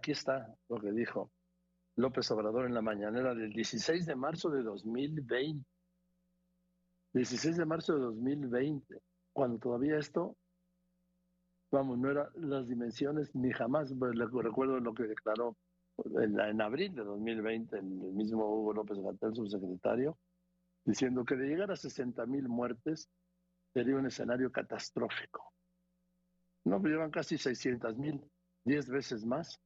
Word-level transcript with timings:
Aquí 0.00 0.12
está 0.12 0.56
lo 0.70 0.80
que 0.80 0.92
dijo 0.92 1.30
López 1.96 2.30
Obrador 2.30 2.64
en 2.64 2.72
la 2.72 2.80
mañanera 2.80 3.34
del 3.34 3.52
16 3.52 4.06
de 4.06 4.16
marzo 4.16 4.48
de 4.48 4.62
2020. 4.62 5.62
16 7.12 7.58
de 7.58 7.66
marzo 7.66 7.94
de 7.96 8.00
2020, 8.00 8.98
cuando 9.34 9.58
todavía 9.58 9.98
esto, 9.98 10.38
vamos, 11.70 11.98
no 11.98 12.10
eran 12.10 12.28
las 12.36 12.66
dimensiones 12.66 13.34
ni 13.34 13.52
jamás, 13.52 13.92
pues, 13.98 14.14
recuerdo 14.16 14.80
lo 14.80 14.94
que 14.94 15.02
declaró 15.02 15.58
en, 16.18 16.40
en 16.40 16.62
abril 16.62 16.94
de 16.94 17.04
2020 17.04 17.76
el 17.76 17.84
mismo 17.84 18.46
Hugo 18.46 18.72
López 18.72 18.96
Gatel, 19.00 19.34
subsecretario, 19.34 20.16
diciendo 20.86 21.26
que 21.26 21.36
de 21.36 21.46
llegar 21.46 21.72
a 21.72 21.76
60 21.76 22.24
mil 22.24 22.48
muertes 22.48 23.10
sería 23.74 23.96
un 23.96 24.06
escenario 24.06 24.50
catastrófico. 24.50 25.52
No, 26.64 26.80
pero 26.80 26.94
llevan 26.94 27.10
casi 27.10 27.36
600 27.36 27.98
mil, 27.98 28.24
10 28.64 28.88
veces 28.88 29.26
más, 29.26 29.60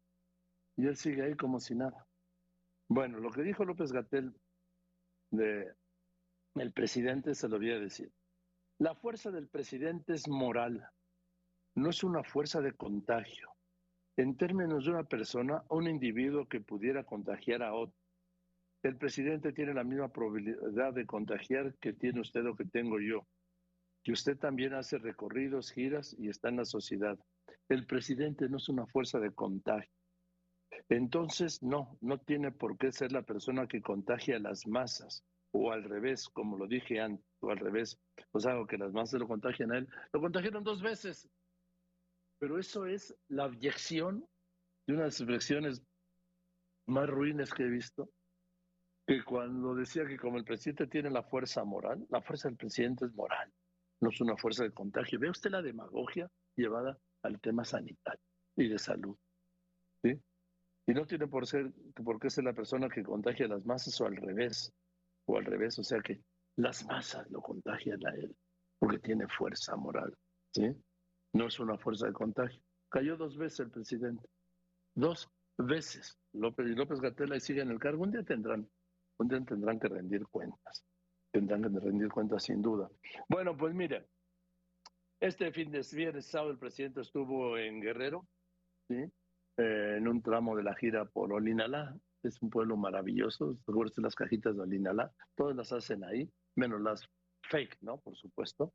y 0.77 0.87
él 0.87 0.97
sigue 0.97 1.23
ahí 1.23 1.35
como 1.35 1.61
si 1.61 1.75
nada. 1.75 2.07
Bueno, 2.89 3.19
lo 3.19 3.31
que 3.31 3.43
dijo 3.43 3.65
López 3.65 3.93
Gatel 3.93 4.35
de 5.31 5.73
el 6.57 6.73
presidente 6.73 7.35
se 7.35 7.49
lo 7.49 7.59
voy 7.59 7.73
a 7.73 7.81
decir. 7.81 8.13
La 8.79 8.95
fuerza 8.95 9.31
del 9.31 9.49
presidente 9.49 10.15
es 10.15 10.29
moral, 10.29 10.89
no 11.77 11.91
es 11.91 12.05
una 12.05 12.23
fuerza 12.23 12.61
de 12.61 12.73
contagio. 12.73 13.51
En 14.17 14.37
términos 14.37 14.85
de 14.85 14.93
una 14.93 15.05
persona 15.05 15.65
o 15.69 15.79
un 15.79 15.89
individuo 15.89 16.47
que 16.47 16.61
pudiera 16.61 17.05
contagiar 17.05 17.63
a 17.63 17.75
otro, 17.75 17.97
el 18.85 18.97
presidente 18.97 19.53
tiene 19.53 19.75
la 19.75 19.83
misma 19.83 20.09
probabilidad 20.09 20.93
de 20.93 21.07
contagiar 21.07 21.75
que 21.81 21.95
tiene 21.95 22.21
usted 22.21 22.47
o 22.47 22.55
que 22.55 22.67
tengo 22.67 23.01
yo. 23.01 23.27
Que 24.03 24.13
usted 24.13 24.37
también 24.37 24.75
hace 24.75 24.99
recorridos, 24.99 25.73
giras 25.73 26.15
y 26.19 26.29
está 26.29 26.51
en 26.51 26.59
la 26.59 26.65
sociedad. 26.67 27.19
El 27.69 27.87
presidente 27.87 28.49
no 28.49 28.59
es 28.59 28.69
una 28.69 28.87
fuerza 28.87 29.19
de 29.19 29.33
contagio. 29.33 29.94
Entonces, 30.89 31.63
no, 31.63 31.97
no 32.01 32.19
tiene 32.19 32.53
por 32.53 32.77
qué 32.77 32.93
ser 32.93 33.13
la 33.13 33.23
persona 33.23 33.67
que 33.67 33.83
contagia 33.83 34.37
a 34.37 34.41
las 34.41 34.67
masas 34.67 35.25
o 35.53 35.71
al 35.71 35.85
revés, 35.85 36.29
como 36.29 36.59
lo 36.59 36.67
dije 36.67 37.01
antes, 37.01 37.25
o 37.41 37.51
al 37.51 37.59
revés, 37.59 37.99
pues 38.31 38.45
algo 38.45 38.67
que 38.67 38.77
las 38.77 38.93
masas 38.93 39.21
lo 39.21 39.29
contagian 39.29 39.73
a 39.73 39.79
él. 39.79 39.89
Lo 40.13 40.21
contagiaron 40.21 40.65
dos 40.65 40.83
veces, 40.83 41.29
pero 42.39 42.59
eso 42.59 42.87
es 42.87 43.15
la 43.29 43.45
abyección 43.45 44.27
de 44.87 44.95
unas 44.95 45.21
expresiones 45.21 45.83
más 46.87 47.09
ruines 47.09 47.55
que 47.55 47.63
he 47.63 47.69
visto, 47.69 48.11
que 49.07 49.23
cuando 49.23 49.75
decía 49.75 50.07
que 50.07 50.19
como 50.19 50.39
el 50.39 50.45
presidente 50.45 50.87
tiene 50.87 51.11
la 51.11 51.23
fuerza 51.23 51.65
moral, 51.65 52.07
la 52.11 52.21
fuerza 52.21 52.49
del 52.49 52.57
presidente 52.57 53.05
es 53.07 53.15
moral, 53.15 53.53
no 54.01 54.11
es 54.11 54.21
una 54.21 54.37
fuerza 54.37 54.65
de 54.65 54.73
contagio. 54.73 55.19
Ve 55.19 55.31
usted 55.31 55.51
la 55.51 55.63
demagogia 55.63 56.31
llevada 56.57 56.99
al 57.23 57.41
tema 57.41 57.65
sanitario 57.65 58.25
y 58.57 58.69
de 58.69 58.79
salud. 58.79 59.17
¿sí? 60.03 60.21
Y 60.87 60.93
no 60.93 61.07
tiene 61.07 61.27
por, 61.27 61.47
ser, 61.47 61.73
por 62.05 62.21
qué 62.21 62.29
ser 62.31 62.45
la 62.45 62.53
persona 62.53 62.89
que 62.89 63.03
contagia 63.03 63.47
a 63.47 63.51
las 63.51 63.65
masas 63.65 63.99
o 64.01 64.07
al 64.07 64.17
revés, 64.17 64.73
o 65.27 65.39
al 65.39 65.45
revés, 65.45 65.79
o 65.79 65.83
sea 65.83 66.01
que 66.01 66.21
las 66.57 66.85
masas 66.87 67.29
lo 67.31 67.41
contagian 67.41 68.07
a 68.07 68.15
él, 68.15 68.37
porque 68.79 68.99
tiene 68.99 69.27
fuerza 69.29 69.77
moral, 69.77 70.17
¿sí? 70.53 70.75
No 71.33 71.47
es 71.47 71.59
una 71.59 71.79
fuerza 71.79 72.07
de 72.07 72.13
contagio. 72.13 72.61
Cayó 72.91 73.17
dos 73.17 73.37
veces 73.37 73.61
el 73.61 73.71
presidente, 73.71 74.29
dos 74.95 75.29
veces. 75.59 76.17
López 76.33 76.67
y 76.67 76.75
López 76.75 77.01
Gatela 77.01 77.37
y 77.37 77.41
sigue 77.41 77.63
en 77.63 77.71
el 77.71 77.79
cargo. 77.79 78.03
Un 78.03 78.13
día 78.13 78.23
tendrán, 78.23 78.69
un 79.19 79.29
día 79.29 79.41
tendrán 79.45 79.81
que 79.81 79.89
rendir 79.89 80.27
cuentas. 80.27 80.85
Tendrán 81.33 81.63
que 81.63 81.81
rendir 81.81 82.09
cuentas 82.09 82.45
sin 82.45 82.63
duda. 82.63 82.89
Bueno, 83.29 83.57
pues 83.57 83.75
mire, 83.75 84.07
este 85.21 85.51
fin 85.53 85.71
de 85.71 85.81
viernes 85.93 86.27
sábado 86.27 86.53
el 86.53 86.59
presidente 86.59 87.01
estuvo 87.01 87.57
en 87.59 87.81
Guerrero, 87.81 88.27
¿sí? 88.89 89.11
Eh, 89.57 89.97
en 89.99 90.09
un 90.09 90.21
tramo 90.21 90.57
de 90.57 90.65
la 90.65 90.75
gira 90.75 91.05
por 91.05 91.33
Olinalá. 91.33 91.97
Es 92.23 92.41
un 92.43 92.51
pueblo 92.51 92.77
maravilloso. 92.77 93.57
Recuerden 93.67 94.03
las 94.03 94.15
cajitas 94.15 94.57
de 94.57 94.63
Olinalá. 94.63 95.13
Todas 95.37 95.55
las 95.55 95.73
hacen 95.73 96.03
ahí, 96.05 96.29
menos 96.57 96.81
las 96.81 97.09
fake, 97.43 97.79
¿no? 97.83 97.99
Por 97.99 98.17
supuesto. 98.17 98.73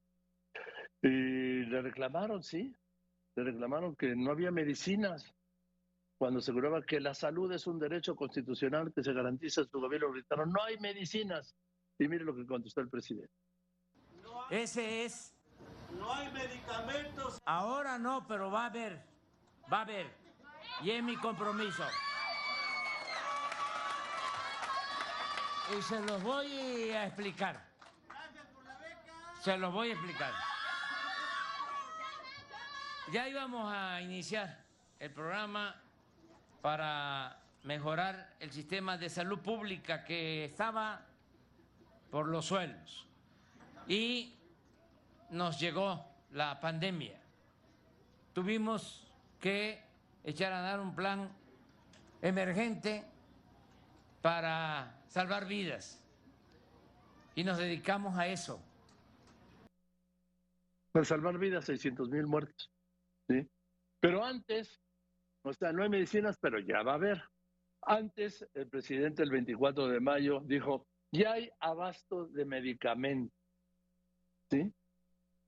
Y 1.02 1.66
le 1.66 1.81
reclamaron, 1.81 2.44
sí. 2.44 2.74
Le 3.36 3.44
reclamaron 3.44 3.96
que 3.96 4.16
no 4.16 4.31
había 4.31 4.52
medicinas. 4.52 5.34
Cuando 6.18 6.40
aseguraba 6.40 6.82
que 6.84 7.00
la 7.00 7.14
salud 7.14 7.52
es 7.52 7.66
un 7.66 7.80
derecho 7.80 8.16
constitucional 8.16 8.94
que 8.94 9.03
se 9.03 9.14
garantiza 9.14 9.62
en 9.62 9.70
su 9.70 9.80
gobierno, 9.80 10.12
gritaron, 10.12 10.52
no 10.52 10.62
hay 10.64 10.78
medicinas. 10.78 11.56
Y 11.98 12.08
mire 12.08 12.24
lo 12.24 12.36
que 12.36 12.46
contestó 12.46 12.82
el 12.82 12.90
presidente. 12.90 13.34
Ese 14.50 15.06
es. 15.06 15.34
No 15.98 16.14
hay 16.14 16.32
medicamentos. 16.32 17.42
Ahora 17.46 17.98
no, 17.98 18.26
pero 18.28 18.52
va 18.52 18.64
a 18.64 18.68
haber. 18.68 19.02
Va 19.72 19.80
a 19.80 19.82
haber 19.82 20.28
y 20.81 20.91
es 20.91 21.03
mi 21.03 21.16
compromiso. 21.17 21.85
Y 25.78 25.81
se 25.81 26.00
los 26.01 26.23
voy 26.23 26.91
a 26.91 27.06
explicar. 27.06 27.63
Se 29.41 29.57
los 29.57 29.73
voy 29.73 29.90
a 29.90 29.94
explicar. 29.94 30.34
Ya 33.12 33.28
íbamos 33.28 33.72
a 33.73 34.01
iniciar 34.01 34.63
el 35.00 35.12
programa 35.12 35.75
para 36.62 37.40
mejorar 37.63 38.35
el 38.40 38.51
sistema 38.51 38.97
de 38.97 39.09
salud 39.09 39.40
pública 39.40 40.03
que 40.03 40.46
estaba 40.46 41.06
por 42.09 42.28
los 42.28 42.46
suelos. 42.46 43.07
Y 43.88 44.35
nos 45.29 45.59
llegó 45.59 46.06
la 46.31 46.59
pandemia. 46.59 47.19
Tuvimos 48.34 49.07
que 49.40 49.89
echar 50.24 50.53
a 50.53 50.62
dar 50.62 50.80
un 50.80 50.96
plan 50.96 51.31
emergente 52.22 53.06
para 54.22 55.02
salvar 55.07 55.47
vidas. 55.47 56.03
Y 57.35 57.44
nos 57.44 57.57
dedicamos 57.57 58.18
a 58.18 58.28
eso. 58.28 58.62
Para 60.91 61.06
salvar 61.06 61.38
vidas, 61.38 61.66
600 61.66 62.09
mil 62.09 62.28
muertos. 62.28 62.72
¿sí? 63.28 63.47
Pero 64.00 64.24
antes, 64.24 64.81
o 65.44 65.53
sea, 65.53 65.72
no 65.72 65.84
hay 65.84 65.90
medicinas, 65.90 66.38
pero 66.40 66.59
ya 66.59 66.84
va 66.84 66.94
a 66.94 66.96
haber. 66.96 67.24
Antes, 67.81 68.46
el 68.53 68.68
presidente 68.68 69.24
el 69.24 69.31
24 69.31 69.88
de 69.88 70.00
mayo 70.00 70.41
dijo, 70.41 70.88
ya 71.12 71.34
hay 71.34 71.50
abasto 71.59 72.28
de 72.28 72.46
medicamentos. 72.46 73.38
¿Sí? 74.52 74.74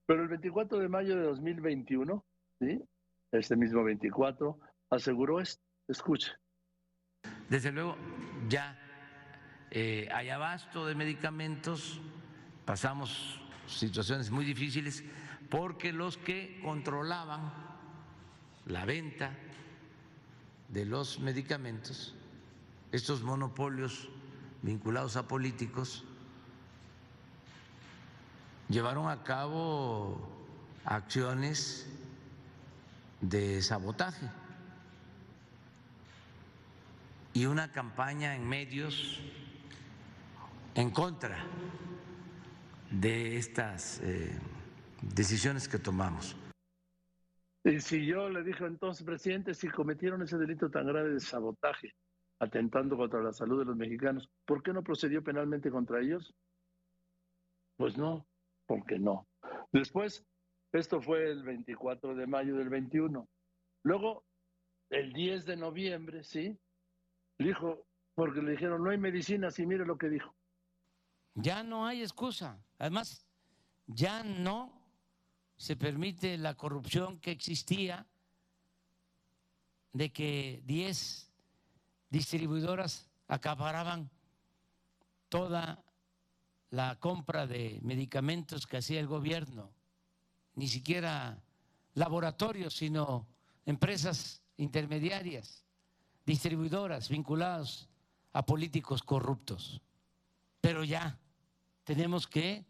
Pero 0.05 0.23
el 0.23 0.29
24 0.29 0.79
de 0.79 0.89
mayo 0.89 1.15
de 1.15 1.23
2021, 1.23 2.25
¿sí? 2.59 2.83
Este 3.31 3.55
mismo 3.55 3.83
24, 3.83 4.59
aseguró 4.89 5.39
esto. 5.39 5.63
Escuche. 5.87 6.31
Desde 7.49 7.71
luego, 7.71 7.97
ya 8.49 8.77
eh, 9.71 10.07
hay 10.13 10.29
abasto 10.29 10.85
de 10.85 10.95
medicamentos, 10.95 11.99
pasamos 12.65 13.41
situaciones 13.67 14.31
muy 14.31 14.45
difíciles 14.45 15.03
porque 15.49 15.91
los 15.91 16.17
que 16.17 16.59
controlaban 16.63 17.53
la 18.65 18.85
venta 18.85 19.31
de 20.69 20.85
los 20.85 21.19
medicamentos, 21.19 22.15
estos 22.91 23.21
monopolios 23.21 24.09
vinculados 24.61 25.17
a 25.17 25.27
políticos, 25.27 26.05
llevaron 28.69 29.09
a 29.09 29.23
cabo 29.23 30.21
acciones 30.85 31.91
de 33.21 33.61
sabotaje 33.61 34.29
y 37.33 37.45
una 37.45 37.71
campaña 37.71 38.35
en 38.35 38.47
medios 38.47 39.19
en 40.75 40.91
contra 40.91 41.37
de 42.89 43.37
estas 43.37 44.01
eh, 44.01 44.37
decisiones 45.01 45.67
que 45.67 45.79
tomamos. 45.79 46.35
Y 47.63 47.79
si 47.79 48.05
yo 48.05 48.29
le 48.29 48.43
dije 48.43 48.65
entonces, 48.65 49.05
presidente, 49.05 49.53
si 49.53 49.69
cometieron 49.69 50.21
ese 50.23 50.37
delito 50.37 50.69
tan 50.69 50.87
grave 50.87 51.11
de 51.11 51.19
sabotaje, 51.19 51.93
atentando 52.40 52.97
contra 52.97 53.22
la 53.22 53.31
salud 53.31 53.59
de 53.59 53.66
los 53.66 53.75
mexicanos, 53.75 54.28
¿por 54.46 54.63
qué 54.63 54.73
no 54.73 54.81
procedió 54.81 55.23
penalmente 55.23 55.69
contra 55.69 56.01
ellos? 56.01 56.34
Pues 57.78 57.97
no, 57.97 58.25
porque 58.66 58.97
no. 58.97 59.28
Después 59.72 60.25
esto 60.73 61.02
fue 61.02 61.29
el 61.29 61.44
24 61.44 62.16
de 62.16 62.28
mayo 62.28 62.56
del 62.56 62.70
21. 62.70 63.28
Luego, 63.84 64.23
el 64.90 65.12
10 65.12 65.46
de 65.46 65.58
noviembre, 65.58 66.23
¿sí? 66.23 66.58
Dijo, 67.38 67.85
porque 68.16 68.41
le 68.41 68.52
dijeron, 68.52 68.84
no 68.84 68.90
hay 68.90 68.97
medicinas 68.97 69.59
y 69.59 69.66
mire 69.66 69.85
lo 69.85 69.97
que 69.97 70.09
dijo. 70.09 70.34
Ya 71.35 71.64
no 71.64 71.85
hay 71.85 72.02
excusa. 72.02 72.64
Además, 72.78 73.26
ya 73.88 74.23
no 74.23 74.82
se 75.58 75.76
permite 75.76 76.38
la 76.38 76.56
corrupción 76.56 77.20
que 77.20 77.32
existía 77.32 78.08
de 79.94 80.12
que 80.12 80.62
10 80.66 81.32
distribuidoras 82.09 83.09
acaparaban 83.28 84.09
toda 85.29 85.84
la 86.70 86.97
compra 87.00 87.46
de 87.47 87.79
medicamentos 87.84 88.66
que 88.66 88.78
hacía 88.78 89.00
el 89.00 89.08
gobierno 89.08 89.73
ni 90.55 90.67
siquiera 90.67 91.41
laboratorios, 91.93 92.75
sino 92.75 93.27
empresas 93.65 94.41
intermediarias. 94.57 95.65
distribuidoras 96.25 97.09
vinculadas 97.09 97.89
a 98.31 98.45
políticos 98.45 99.01
corruptos. 99.01 99.81
Pero 100.61 100.83
ya 100.83 101.19
tenemos 101.83 102.27
que 102.27 102.63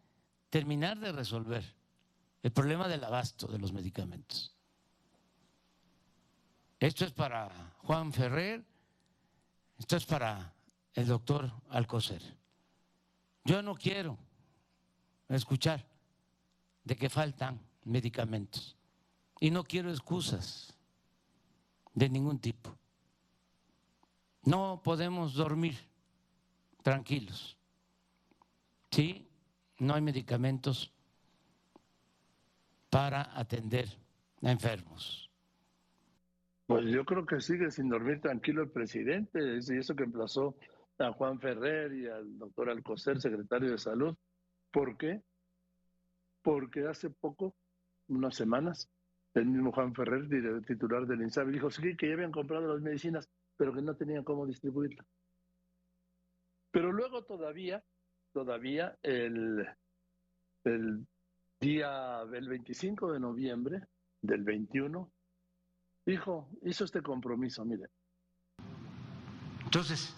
terminar 0.50 0.98
de 1.00 1.12
resolver 1.12 1.76
el 2.44 2.52
problema 2.52 2.88
del 2.88 3.04
abasto 3.04 3.48
de 3.48 3.60
los 3.60 3.74
medicamentos. 3.74 4.56
Esto 6.80 7.06
es 7.06 7.12
para 7.12 7.76
Juan 7.80 8.12
Ferrer, 8.12 8.66
esto 9.78 9.98
es 9.98 10.06
para 10.06 10.54
el 10.94 11.06
doctor 11.06 11.52
Alcocer. 11.70 12.22
Yo 13.44 13.62
no 13.62 13.76
quiero 13.76 14.18
escuchar 15.30 15.86
de 16.84 16.96
que 16.96 17.10
faltan 17.10 17.60
medicamentos 17.84 18.78
y 19.40 19.52
no 19.52 19.64
quiero 19.64 19.90
excusas 19.90 20.78
de 21.94 22.10
ningún 22.10 22.40
tipo. 22.40 22.78
No 24.44 24.82
podemos 24.84 25.34
dormir 25.36 25.78
tranquilos. 26.82 27.58
Sí, 28.92 29.28
no 29.80 29.94
hay 29.94 30.02
medicamentos 30.02 30.92
para 32.90 33.38
atender 33.38 33.88
a 34.44 34.52
enfermos. 34.52 35.30
Pues 36.68 36.86
yo 36.86 37.04
creo 37.06 37.26
que 37.26 37.42
sigue 37.42 37.72
sin 37.72 37.90
dormir 37.90 38.22
tranquilo 38.22 38.64
el 38.64 38.70
presidente, 38.70 39.40
y 39.42 39.78
eso 39.78 39.96
que 39.96 40.04
emplazó 40.04 40.56
a 41.00 41.12
Juan 41.14 41.40
Ferrer 41.40 41.94
y 41.94 42.08
al 42.08 42.38
doctor 42.38 42.70
Alcocer, 42.70 43.20
secretario 43.20 43.72
de 43.72 43.78
Salud. 43.78 44.16
¿Por 44.72 44.98
qué? 44.98 45.22
Porque 46.42 46.88
hace 46.88 47.10
poco, 47.10 47.56
unas 48.12 48.36
semanas, 48.36 48.90
el 49.34 49.46
mismo 49.46 49.72
Juan 49.72 49.94
Ferrer, 49.94 50.28
titular 50.66 51.06
del 51.06 51.22
INSABI, 51.22 51.54
dijo 51.54 51.72
sí, 51.72 51.96
que 51.96 52.08
ya 52.08 52.14
habían 52.14 52.32
comprado 52.32 52.74
las 52.74 52.82
medicinas, 52.82 53.30
pero 53.58 53.74
que 53.74 53.82
no 53.82 53.96
tenían 53.96 54.24
cómo 54.24 54.46
distribuirlas. 54.46 55.06
Pero 56.72 56.92
luego 56.92 57.24
todavía, 57.24 57.84
todavía 58.34 58.98
el, 59.04 59.66
el 60.64 61.08
día 61.60 62.26
del 62.26 62.50
25 62.50 63.14
de 63.14 63.20
noviembre 63.20 63.88
del 64.22 64.44
21, 64.44 65.12
dijo, 66.06 66.50
hizo 66.64 66.86
este 66.86 67.02
compromiso, 67.02 67.64
mire. 67.66 67.88
Entonces, 69.64 70.16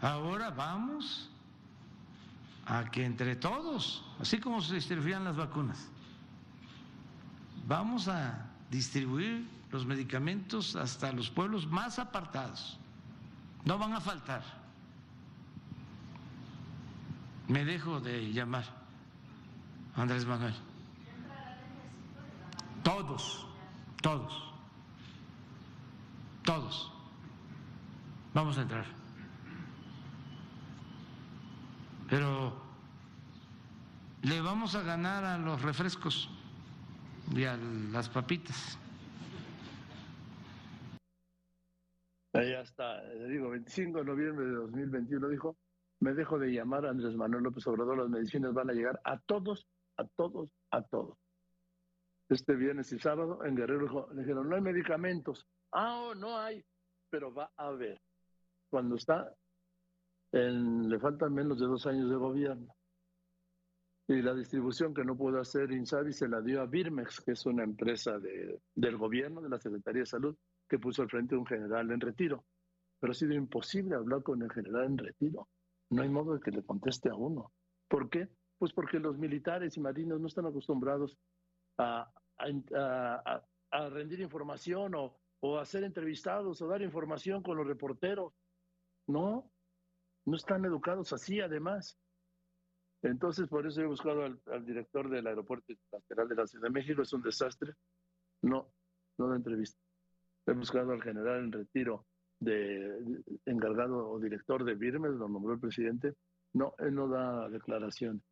ahora 0.00 0.50
vamos 0.50 1.30
a 2.66 2.90
que 2.90 3.04
entre 3.04 3.36
todos, 3.36 4.04
así 4.18 4.40
como 4.40 4.60
se 4.60 4.74
distribuían 4.74 5.24
las 5.24 5.36
vacunas, 5.36 5.91
vamos 7.66 8.08
a 8.08 8.46
distribuir 8.70 9.48
los 9.70 9.86
medicamentos 9.86 10.76
hasta 10.76 11.12
los 11.12 11.30
pueblos 11.30 11.66
más 11.66 11.98
apartados. 11.98 12.78
No 13.64 13.78
van 13.78 13.92
a 13.94 14.00
faltar. 14.00 14.42
Me 17.48 17.64
dejo 17.64 18.00
de 18.00 18.32
llamar 18.32 18.64
Andrés 19.96 20.24
Manuel. 20.26 20.54
Todos, 22.82 23.46
todos, 24.00 24.52
todos. 26.42 26.92
Vamos 28.34 28.58
a 28.58 28.62
entrar. 28.62 28.86
Pero 32.08 32.60
le 34.22 34.40
vamos 34.40 34.74
a 34.74 34.82
ganar 34.82 35.24
a 35.24 35.38
los 35.38 35.62
refrescos 35.62 36.28
y 37.38 37.92
las 37.92 38.08
papitas. 38.08 38.78
Ahí 42.34 42.52
está, 42.52 43.02
le 43.02 43.28
digo, 43.28 43.50
25 43.50 43.98
de 43.98 44.04
noviembre 44.04 44.46
de 44.46 44.52
2021 44.52 45.28
dijo, 45.28 45.56
me 46.00 46.14
dejo 46.14 46.38
de 46.38 46.52
llamar 46.52 46.86
Andrés 46.86 47.14
Manuel 47.14 47.44
López 47.44 47.66
Obrador, 47.66 47.98
las 47.98 48.08
medicinas 48.08 48.52
van 48.54 48.70
a 48.70 48.72
llegar 48.72 49.00
a 49.04 49.18
todos, 49.18 49.66
a 49.96 50.04
todos, 50.16 50.50
a 50.70 50.82
todos. 50.82 51.16
Este 52.28 52.54
viernes 52.54 52.90
y 52.92 52.98
sábado 52.98 53.44
en 53.44 53.54
Guerrero 53.54 54.08
le 54.14 54.22
dijeron, 54.22 54.48
no 54.48 54.56
hay 54.56 54.62
medicamentos. 54.62 55.46
Ah, 55.72 56.00
oh, 56.00 56.14
no 56.14 56.38
hay, 56.38 56.64
pero 57.10 57.32
va 57.32 57.50
a 57.56 57.66
haber. 57.66 58.00
Cuando 58.70 58.96
está, 58.96 59.34
en, 60.32 60.88
le 60.88 60.98
faltan 60.98 61.34
menos 61.34 61.60
de 61.60 61.66
dos 61.66 61.86
años 61.86 62.08
de 62.08 62.16
gobierno 62.16 62.74
y 64.14 64.22
la 64.22 64.34
distribución 64.34 64.94
que 64.94 65.04
no 65.04 65.16
pudo 65.16 65.40
hacer 65.40 65.70
Insabi 65.72 66.12
se 66.12 66.28
la 66.28 66.40
dio 66.40 66.60
a 66.60 66.66
Birmex, 66.66 67.20
que 67.20 67.32
es 67.32 67.46
una 67.46 67.64
empresa 67.64 68.18
de, 68.18 68.60
del 68.74 68.96
gobierno, 68.96 69.40
de 69.40 69.48
la 69.48 69.58
Secretaría 69.58 70.02
de 70.02 70.06
Salud, 70.06 70.36
que 70.68 70.78
puso 70.78 71.02
al 71.02 71.10
frente 71.10 71.36
un 71.36 71.46
general 71.46 71.90
en 71.90 72.00
retiro. 72.00 72.44
Pero 73.00 73.12
ha 73.12 73.14
sido 73.14 73.34
imposible 73.34 73.94
hablar 73.94 74.22
con 74.22 74.42
el 74.42 74.50
general 74.50 74.84
en 74.84 74.98
retiro. 74.98 75.48
No 75.90 76.02
hay 76.02 76.08
modo 76.08 76.34
de 76.34 76.40
que 76.40 76.50
le 76.50 76.62
conteste 76.62 77.10
a 77.10 77.14
uno. 77.14 77.52
¿Por 77.88 78.08
qué? 78.08 78.28
Pues 78.58 78.72
porque 78.72 78.98
los 78.98 79.18
militares 79.18 79.76
y 79.76 79.80
marinos 79.80 80.20
no 80.20 80.26
están 80.26 80.46
acostumbrados 80.46 81.18
a, 81.78 82.10
a, 82.38 83.42
a, 83.70 83.88
rendir 83.90 84.20
información 84.20 84.94
o, 84.94 85.18
o 85.40 85.58
a 85.58 85.64
ser 85.64 85.84
entrevistados 85.84 86.62
o 86.62 86.66
dar 86.68 86.82
información 86.82 87.42
con 87.42 87.56
los 87.56 87.66
reporteros. 87.66 88.32
No, 89.06 89.50
no 90.24 90.36
están 90.36 90.64
educados 90.64 91.12
así 91.12 91.40
además. 91.40 91.98
Entonces, 93.02 93.48
por 93.48 93.66
eso 93.66 93.82
he 93.82 93.86
buscado 93.86 94.24
al, 94.24 94.64
director 94.64 95.10
del 95.10 95.26
Aeropuerto 95.26 95.72
Internacional 95.72 96.28
de 96.28 96.34
la 96.36 96.46
Ciudad 96.46 96.64
de 96.64 96.70
México, 96.70 97.02
es 97.02 97.12
un 97.12 97.22
desastre. 97.22 97.74
No, 98.42 98.72
no 99.18 99.28
da 99.28 99.36
entrevista. 99.36 99.80
He 100.46 100.52
buscado 100.52 100.92
al 100.92 101.02
general 101.02 101.44
en 101.44 101.52
retiro 101.52 102.06
de, 102.38 103.22
encargado 103.46 104.08
o 104.08 104.20
director 104.20 104.64
de 104.64 104.74
Birmes, 104.74 105.12
lo 105.12 105.28
nombró 105.28 105.54
el 105.54 105.60
presidente. 105.60 106.14
No, 106.52 106.74
él 106.78 106.94
no 106.94 107.08
da 107.08 107.48
declaración. 107.48 108.22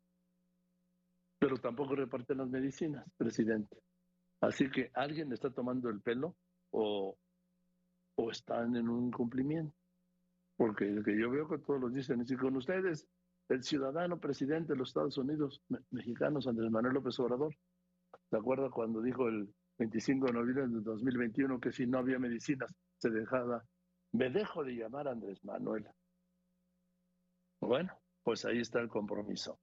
Pero 1.37 1.57
tampoco 1.57 1.95
reparte 1.95 2.33
las 2.35 2.49
medicinas, 2.49 3.05
presidente. 3.17 3.77
Así 4.39 4.69
que 4.69 4.89
alguien 4.93 5.33
está 5.33 5.49
tomando 5.49 5.89
el 5.89 6.01
pelo 6.01 6.35
o, 6.71 7.17
o 8.15 8.31
están 8.31 8.75
en 8.75 8.87
un 8.87 9.07
incumplimiento. 9.07 9.75
Porque 10.55 11.01
que 11.03 11.19
yo 11.19 11.29
veo 11.29 11.49
que 11.49 11.57
todos 11.57 11.81
los 11.81 11.93
dicen, 11.93 12.23
y 12.25 12.35
con 12.35 12.55
ustedes 12.55 13.07
el 13.49 13.63
ciudadano 13.63 14.19
presidente 14.19 14.73
de 14.73 14.79
los 14.79 14.89
Estados 14.89 15.17
Unidos 15.17 15.61
mexicanos, 15.89 16.47
Andrés 16.47 16.71
Manuel 16.71 16.95
López 16.95 17.19
Obrador. 17.19 17.55
¿Se 18.29 18.37
acuerda 18.37 18.69
cuando 18.69 19.01
dijo 19.01 19.27
el 19.27 19.53
25 19.77 20.27
de 20.27 20.33
noviembre 20.33 20.67
de 20.67 20.81
2021 20.81 21.59
que 21.59 21.71
si 21.71 21.85
no 21.85 21.99
había 21.99 22.19
medicinas 22.19 22.73
se 22.97 23.09
dejaba? 23.09 23.63
Me 24.13 24.29
dejo 24.29 24.63
de 24.63 24.75
llamar 24.75 25.07
Andrés 25.07 25.43
Manuel. 25.43 25.87
Bueno, 27.59 27.93
pues 28.23 28.45
ahí 28.45 28.59
está 28.59 28.79
el 28.79 28.89
compromiso. 28.89 29.59